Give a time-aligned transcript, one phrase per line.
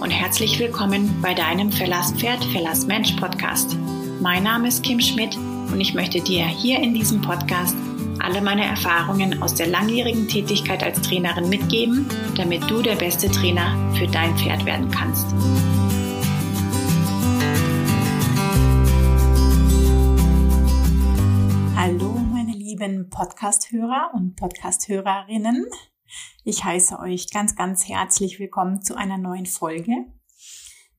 [0.00, 3.76] und herzlich willkommen bei deinem Verlass Pferd, Verlass Mensch Podcast.
[4.20, 7.76] Mein Name ist Kim Schmidt und ich möchte dir hier in diesem Podcast
[8.20, 12.06] alle meine Erfahrungen aus der langjährigen Tätigkeit als Trainerin mitgeben,
[12.36, 15.26] damit du der beste Trainer für dein Pferd werden kannst.
[21.76, 25.66] Hallo meine lieben Podcast-Hörer und Podcast-Hörerinnen.
[26.44, 29.92] Ich heiße euch ganz, ganz herzlich willkommen zu einer neuen Folge.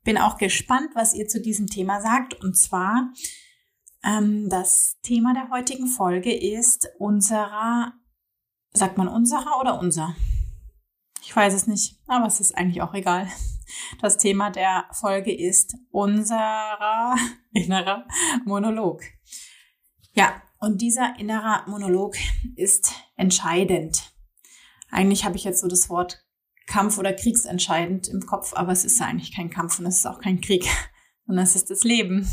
[0.04, 2.36] Bin auch gespannt, was ihr zu diesem Thema sagt.
[2.44, 3.12] Und zwar,
[4.04, 7.94] ähm, das Thema der heutigen Folge ist unserer,
[8.72, 10.16] sagt man unserer oder unser?
[11.22, 13.28] Ich weiß es nicht, aber es ist eigentlich auch egal.
[14.02, 17.16] Das Thema der Folge ist unserer
[17.54, 18.08] innerer
[18.46, 19.04] Monolog.
[20.14, 22.16] Ja, und dieser innerer Monolog
[22.56, 24.12] ist entscheidend.
[24.90, 26.26] Eigentlich habe ich jetzt so das Wort
[26.66, 30.20] Kampf oder kriegsentscheidend im Kopf, aber es ist eigentlich kein Kampf und es ist auch
[30.20, 30.66] kein Krieg,
[31.26, 32.30] sondern es ist das Leben,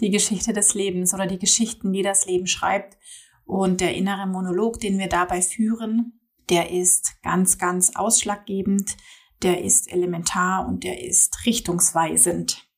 [0.00, 2.98] die Geschichte des Lebens oder die Geschichten, die das Leben schreibt.
[3.44, 6.20] Und der innere Monolog, den wir dabei führen,
[6.50, 8.96] der ist ganz, ganz ausschlaggebend,
[9.42, 12.68] der ist elementar und der ist richtungsweisend.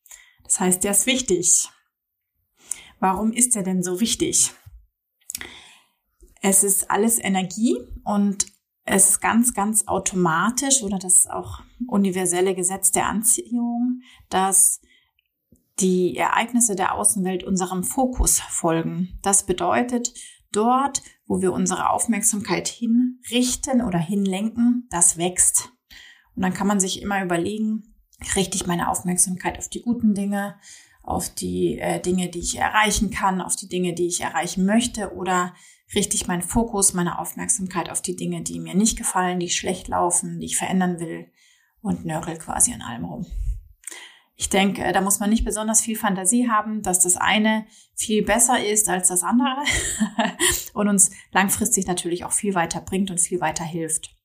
[0.45, 1.69] Das heißt, der ist wichtig.
[3.01, 4.53] Warum ist er denn so wichtig?
[6.41, 8.47] Es ist alles Energie und
[8.95, 14.81] es ist ganz, ganz automatisch oder das auch universelle Gesetz der Anziehung, dass
[15.81, 19.19] die Ereignisse der Außenwelt unserem Fokus folgen.
[19.23, 20.13] Das bedeutet,
[20.53, 25.71] dort, wo wir unsere Aufmerksamkeit hinrichten oder hinlenken, das wächst.
[26.37, 27.95] Und dann kann man sich immer überlegen,
[28.37, 30.57] richte ich meine Aufmerksamkeit auf die guten Dinge,
[31.03, 35.15] auf die äh, Dinge, die ich erreichen kann, auf die Dinge, die ich erreichen möchte
[35.15, 35.55] oder
[35.95, 39.89] richte ich meinen Fokus, meine Aufmerksamkeit auf die Dinge, die mir nicht gefallen, die schlecht
[39.89, 41.31] laufen, die ich verändern will
[41.83, 43.27] und nörgel quasi an allem rum.
[44.37, 48.65] Ich denke, da muss man nicht besonders viel Fantasie haben, dass das eine viel besser
[48.65, 49.57] ist als das andere
[50.75, 54.17] und uns langfristig natürlich auch viel weiter bringt und viel weiter hilft.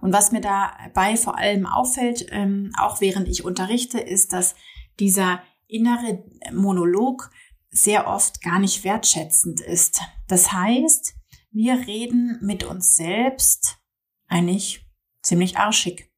[0.00, 4.54] Und was mir dabei vor allem auffällt, ähm, auch während ich unterrichte, ist, dass
[4.98, 7.30] dieser innere Monolog
[7.70, 10.00] sehr oft gar nicht wertschätzend ist.
[10.28, 11.14] Das heißt,
[11.52, 13.78] wir reden mit uns selbst
[14.28, 14.86] eigentlich
[15.22, 16.10] ziemlich arschig.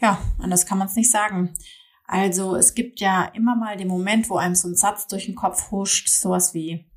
[0.00, 1.54] Ja, anders kann man es nicht sagen.
[2.04, 5.34] Also es gibt ja immer mal den Moment, wo einem so ein Satz durch den
[5.34, 6.88] Kopf huscht, sowas wie,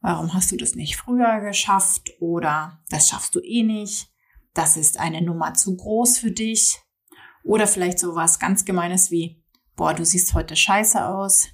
[0.00, 4.08] warum hast du das nicht früher geschafft oder das schaffst du eh nicht,
[4.54, 6.78] das ist eine Nummer zu groß für dich
[7.42, 9.42] oder vielleicht sowas ganz Gemeines wie,
[9.74, 11.48] boah, du siehst heute scheiße aus,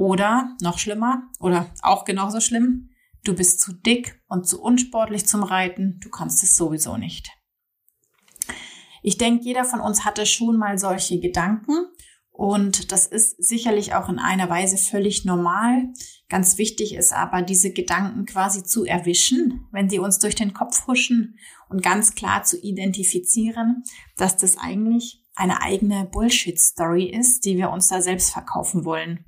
[0.00, 2.88] oder noch schlimmer oder auch genauso schlimm,
[3.22, 7.28] du bist zu dick und zu unsportlich zum Reiten, du kannst es sowieso nicht.
[9.02, 11.84] Ich denke, jeder von uns hatte schon mal solche Gedanken
[12.30, 15.92] und das ist sicherlich auch in einer Weise völlig normal.
[16.30, 20.86] Ganz wichtig ist aber, diese Gedanken quasi zu erwischen, wenn sie uns durch den Kopf
[20.86, 21.36] huschen
[21.68, 23.82] und ganz klar zu identifizieren,
[24.16, 29.26] dass das eigentlich eine eigene Bullshit-Story ist, die wir uns da selbst verkaufen wollen.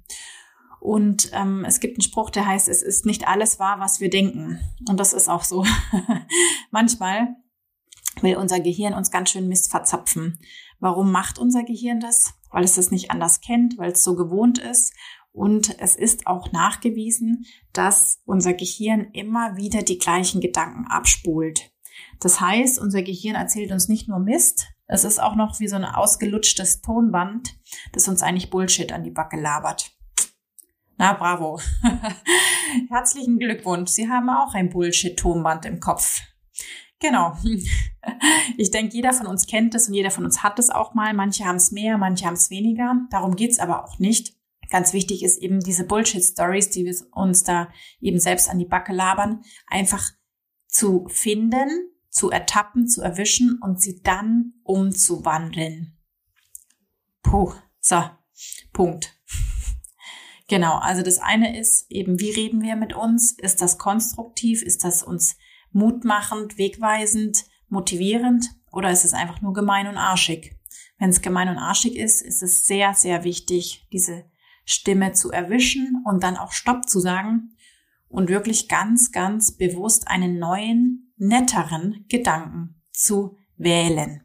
[0.83, 4.11] Und ähm, es gibt einen Spruch, der heißt, es ist nicht alles wahr, was wir
[4.11, 4.59] denken.
[4.89, 5.65] Und das ist auch so.
[6.73, 7.37] Manchmal
[8.21, 10.41] will unser Gehirn uns ganz schön Mist verzapfen.
[10.81, 12.35] Warum macht unser Gehirn das?
[12.51, 14.93] Weil es das nicht anders kennt, weil es so gewohnt ist.
[15.31, 21.71] Und es ist auch nachgewiesen, dass unser Gehirn immer wieder die gleichen Gedanken abspult.
[22.19, 25.77] Das heißt, unser Gehirn erzählt uns nicht nur Mist, es ist auch noch wie so
[25.77, 27.57] ein ausgelutschtes Tonband,
[27.93, 29.92] das uns eigentlich Bullshit an die Backe labert.
[31.03, 31.59] Na, bravo.
[32.89, 33.91] Herzlichen Glückwunsch.
[33.91, 36.21] Sie haben auch ein Bullshit-Tonband im Kopf.
[37.01, 37.37] Genau.
[38.57, 41.15] Ich denke, jeder von uns kennt es und jeder von uns hat es auch mal.
[41.15, 42.97] Manche haben es mehr, manche haben es weniger.
[43.11, 44.35] Darum geht's aber auch nicht.
[44.71, 47.69] Ganz wichtig ist eben diese Bullshit-Stories, die wir uns da
[48.01, 50.11] eben selbst an die Backe labern, einfach
[50.67, 51.69] zu finden,
[52.11, 55.97] zu ertappen, zu erwischen und sie dann umzuwandeln.
[57.23, 58.03] Puh, so,
[58.73, 59.22] Punkt.
[60.53, 63.33] Genau, also das eine ist eben, wie reden wir mit uns?
[63.39, 64.63] Ist das konstruktiv?
[64.63, 65.39] Ist das uns
[65.71, 68.51] mutmachend, wegweisend, motivierend?
[68.71, 70.55] Oder ist es einfach nur gemein und arschig?
[70.99, 74.27] Wenn es gemein und arschig ist, ist es sehr, sehr wichtig, diese
[74.67, 77.57] Stimme zu erwischen und dann auch Stopp zu sagen
[78.09, 84.22] und wirklich ganz, ganz bewusst einen neuen, netteren Gedanken zu wählen.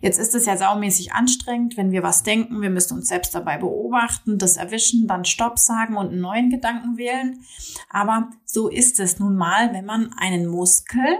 [0.00, 3.58] Jetzt ist es ja saumäßig anstrengend, wenn wir was denken, wir müssen uns selbst dabei
[3.58, 7.40] beobachten, das erwischen, dann Stopp sagen und einen neuen Gedanken wählen.
[7.90, 11.18] Aber so ist es nun mal, wenn man einen Muskel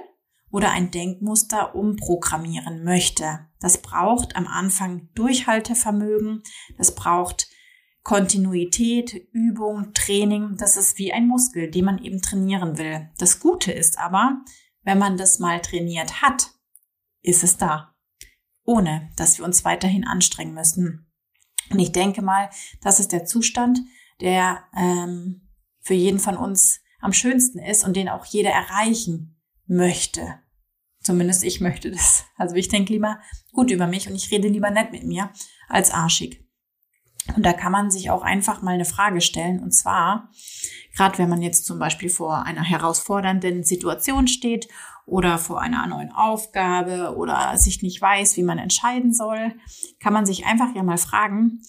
[0.51, 3.41] oder ein Denkmuster umprogrammieren möchte.
[3.61, 6.43] Das braucht am Anfang Durchhaltevermögen,
[6.77, 7.49] das braucht
[8.05, 10.57] Kontinuität, Übung, Training.
[10.57, 13.11] Das ist wie ein Muskel, den man eben trainieren will.
[13.19, 14.41] Das Gute ist aber,
[14.83, 16.53] wenn man das mal trainiert hat,
[17.21, 17.95] ist es da,
[18.69, 21.11] ohne dass wir uns weiterhin anstrengen müssen.
[21.71, 22.51] Und ich denke mal,
[22.83, 23.81] das ist der Zustand,
[24.21, 25.49] der ähm,
[25.81, 30.35] für jeden von uns am schönsten ist und den auch jeder erreichen möchte.
[31.01, 32.25] Zumindest ich möchte das.
[32.37, 33.19] Also ich denke lieber
[33.53, 35.33] gut über mich und ich rede lieber nett mit mir
[35.69, 36.45] als arschig.
[37.37, 39.63] Und da kann man sich auch einfach mal eine Frage stellen.
[39.63, 40.31] Und zwar,
[40.95, 44.69] gerade wenn man jetzt zum Beispiel vor einer herausfordernden Situation steht
[45.09, 49.55] oder vor einer neuen Aufgabe oder sich nicht weiß, wie man entscheiden soll,
[50.01, 51.61] kann man sich einfach ja mal fragen,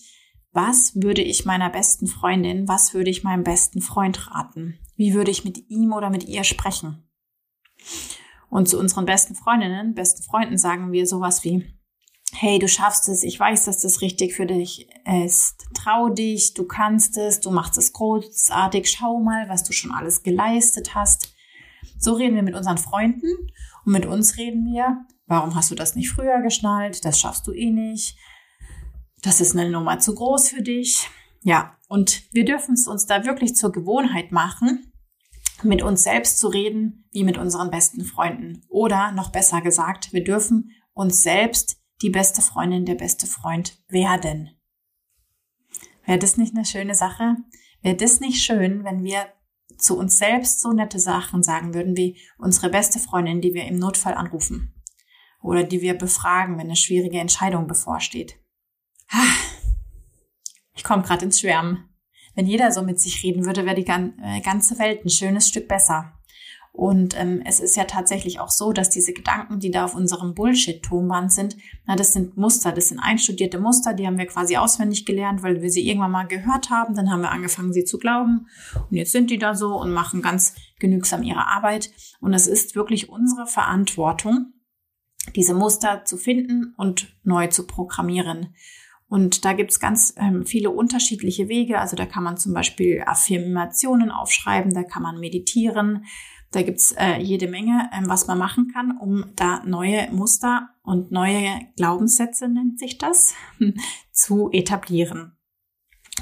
[0.51, 4.79] was würde ich meiner besten Freundin, was würde ich meinem besten Freund raten?
[4.95, 7.07] Wie würde ich mit ihm oder mit ihr sprechen?
[8.49, 11.79] Und zu unseren besten Freundinnen, besten Freunden sagen wir sowas wie,
[12.33, 14.89] hey, du schaffst es, ich weiß, dass das richtig für dich
[15.23, 15.67] ist.
[15.73, 20.23] Trau dich, du kannst es, du machst es großartig, schau mal, was du schon alles
[20.23, 21.33] geleistet hast.
[21.99, 23.27] So reden wir mit unseren Freunden
[23.85, 27.05] und mit uns reden wir, warum hast du das nicht früher geschnallt?
[27.05, 28.17] Das schaffst du eh nicht
[29.21, 31.09] das ist eine Nummer zu groß für dich.
[31.41, 34.91] Ja, und wir dürfen es uns da wirklich zur Gewohnheit machen,
[35.63, 38.63] mit uns selbst zu reden, wie mit unseren besten Freunden.
[38.69, 44.51] Oder noch besser gesagt, wir dürfen uns selbst die beste Freundin, der beste Freund werden.
[46.05, 47.35] Wäre das nicht eine schöne Sache?
[47.81, 49.27] Wäre das nicht schön, wenn wir
[49.81, 53.77] zu uns selbst so nette Sachen sagen würden, wie unsere beste Freundin, die wir im
[53.77, 54.73] Notfall anrufen?
[55.41, 58.35] Oder die wir befragen, wenn eine schwierige Entscheidung bevorsteht?
[60.75, 61.89] Ich komme gerade ins Schwärmen.
[62.35, 65.67] Wenn jeder so mit sich reden würde, wäre die äh, ganze Welt ein schönes Stück
[65.67, 66.18] besser.
[66.79, 70.33] Und ähm, es ist ja tatsächlich auch so, dass diese Gedanken, die da auf unserem
[70.33, 75.05] Bullshit-Tonband sind, na, das sind Muster, das sind einstudierte Muster, die haben wir quasi auswendig
[75.05, 76.95] gelernt, weil wir sie irgendwann mal gehört haben.
[76.95, 78.47] Dann haben wir angefangen, sie zu glauben.
[78.89, 81.91] Und jetzt sind die da so und machen ganz genügsam ihre Arbeit.
[82.21, 84.53] Und es ist wirklich unsere Verantwortung,
[85.35, 88.55] diese Muster zu finden und neu zu programmieren.
[89.09, 91.81] Und da gibt's ganz ähm, viele unterschiedliche Wege.
[91.81, 96.05] Also da kann man zum Beispiel Affirmationen aufschreiben, da kann man meditieren.
[96.51, 101.11] Da gibt's äh, jede Menge, ähm, was man machen kann, um da neue Muster und
[101.11, 103.35] neue Glaubenssätze, nennt sich das,
[104.11, 105.37] zu etablieren.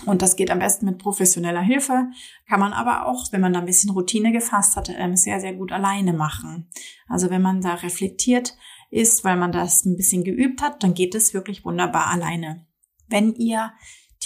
[0.05, 2.09] Und das geht am besten mit professioneller Hilfe,
[2.47, 5.53] kann man aber auch, wenn man da ein bisschen Routine gefasst hat, ähm, sehr, sehr
[5.53, 6.69] gut alleine machen.
[7.07, 8.55] Also wenn man da reflektiert
[8.91, 12.67] ist, weil man das ein bisschen geübt hat, dann geht es wirklich wunderbar alleine
[13.07, 13.71] wenn ihr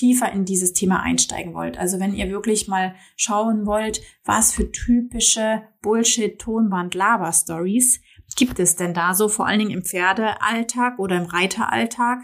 [0.02, 1.78] tiefer in dieses Thema einsteigen wollt.
[1.78, 8.02] Also wenn ihr wirklich mal schauen wollt, was für typische Bullshit-Tonband-Laber-Stories
[8.36, 12.22] gibt es denn da so, vor allen Dingen im Pferdealltag oder im Reiteralltag,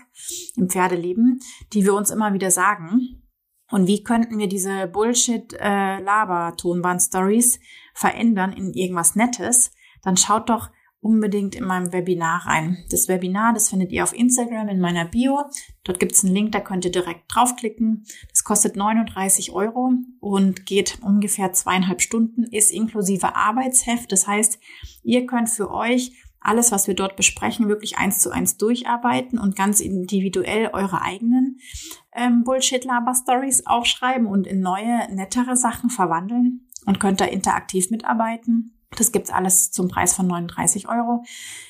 [0.55, 1.41] im Pferdeleben,
[1.73, 3.21] die wir uns immer wieder sagen.
[3.69, 7.59] Und wie könnten wir diese Bullshit-Laber-Tonband-Stories
[7.93, 9.71] verändern in irgendwas Nettes?
[10.01, 10.71] Dann schaut doch
[11.07, 12.83] unbedingt in meinem Webinar rein.
[12.91, 15.45] Das Webinar, das findet ihr auf Instagram in meiner Bio.
[15.85, 18.05] Dort gibt es einen Link, da könnt ihr direkt draufklicken.
[18.29, 24.11] Das kostet 39 Euro und geht ungefähr zweieinhalb Stunden, ist inklusive Arbeitsheft.
[24.11, 24.59] Das heißt,
[25.03, 26.11] ihr könnt für euch
[26.41, 31.59] alles, was wir dort besprechen, wirklich eins zu eins durcharbeiten und ganz individuell eure eigenen
[32.13, 38.76] ähm, Bullshit-Laber-Stories aufschreiben und in neue, nettere Sachen verwandeln und könnt da interaktiv mitarbeiten.
[38.95, 41.23] Das gibt's alles zum Preis von 39 Euro.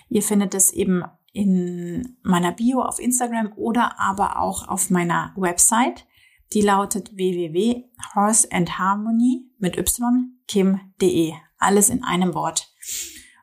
[0.10, 6.06] Ihr findet es eben in meiner Bio auf Instagram oder aber auch auf meiner Website.
[6.54, 11.34] Die lautet www.horseandharmony mit y.kim.de.
[11.60, 12.74] Alles in einem Wort.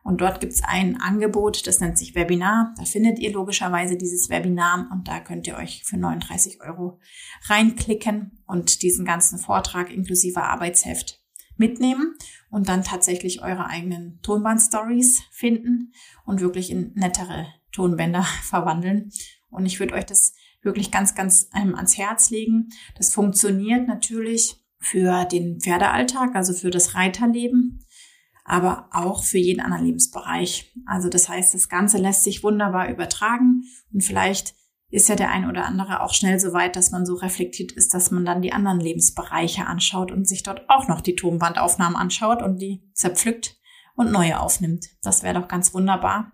[0.03, 2.75] Und dort gibt's ein Angebot, das nennt sich Webinar.
[2.77, 7.01] Da findet ihr logischerweise dieses Webinar und da könnt ihr euch für 39 Euro
[7.47, 11.24] reinklicken und diesen ganzen Vortrag inklusive Arbeitsheft
[11.57, 12.15] mitnehmen
[12.51, 15.93] und dann tatsächlich eure eigenen Tonband-Stories finden
[16.25, 19.11] und wirklich in nettere Tonbänder verwandeln.
[19.51, 22.71] Und ich würde euch das wirklich ganz, ganz ähm, ans Herz legen.
[22.97, 27.85] Das funktioniert natürlich für den Pferdealltag, also für das Reiterleben,
[28.45, 30.73] aber auch für jeden anderen Lebensbereich.
[30.87, 34.55] Also das heißt, das Ganze lässt sich wunderbar übertragen und vielleicht
[34.95, 37.95] ist ja der ein oder andere auch schnell so weit, dass man so reflektiert ist,
[37.95, 42.43] dass man dann die anderen Lebensbereiche anschaut und sich dort auch noch die Tonbandaufnahmen anschaut
[42.43, 43.57] und die zerpflückt
[43.97, 44.87] und neue aufnimmt.
[45.03, 46.31] Das wäre doch ganz wunderbar.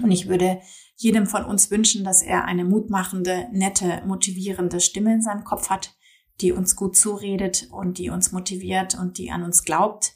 [0.00, 0.60] Und ich würde
[0.94, 5.96] jedem von uns wünschen, dass er eine mutmachende, nette, motivierende Stimme in seinem Kopf hat,
[6.40, 10.14] die uns gut zuredet und die uns motiviert und die an uns glaubt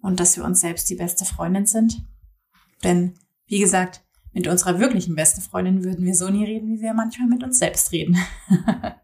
[0.00, 2.02] und dass wir uns selbst die beste Freundin sind.
[2.82, 6.94] Denn, wie gesagt, mit unserer wirklichen besten Freundin würden wir so nie reden, wie wir
[6.94, 8.16] manchmal mit uns selbst reden.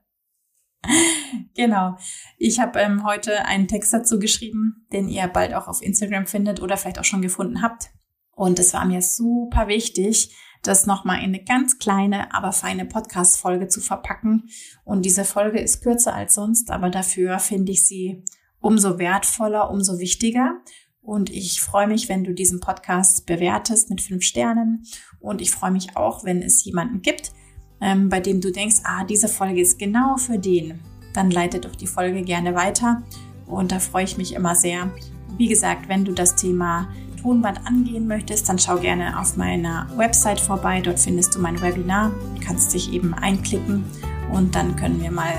[1.55, 1.97] genau.
[2.39, 6.61] Ich habe ähm, heute einen Text dazu geschrieben, den ihr bald auch auf Instagram findet
[6.61, 7.91] oder vielleicht auch schon gefunden habt.
[8.33, 13.69] Und es war mir super wichtig, das nochmal in eine ganz kleine, aber feine Podcast-Folge
[13.69, 14.49] zu verpacken.
[14.85, 18.25] Und diese Folge ist kürzer als sonst, aber dafür finde ich sie
[18.61, 20.63] umso wertvoller, umso wichtiger.
[21.05, 24.85] Und ich freue mich, wenn du diesen Podcast bewertest mit fünf Sternen.
[25.21, 27.33] Und ich freue mich auch, wenn es jemanden gibt,
[27.81, 30.81] ähm, bei dem du denkst, ah, diese Folge ist genau für den.
[31.13, 33.03] Dann leite doch die Folge gerne weiter.
[33.47, 34.91] Und da freue ich mich immer sehr.
[35.37, 36.89] Wie gesagt, wenn du das Thema
[37.21, 40.81] Tonband angehen möchtest, dann schau gerne auf meiner Website vorbei.
[40.81, 42.13] Dort findest du mein Webinar.
[42.35, 43.85] Du kannst dich eben einklicken
[44.33, 45.35] und dann können wir mal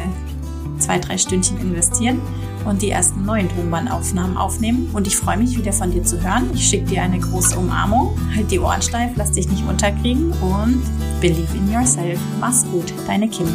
[0.80, 2.22] zwei, drei Stündchen investieren
[2.66, 4.90] und die ersten neuen Tonbandaufnahmen aufnehmen.
[4.94, 6.50] Und ich freue mich wieder von dir zu hören.
[6.54, 8.18] Ich schicke dir eine große Umarmung.
[8.36, 10.82] Halt die Ohren steif, lass dich nicht unterkriegen und
[11.22, 12.20] believe in yourself.
[12.40, 13.48] Mach's gut, deine Kim.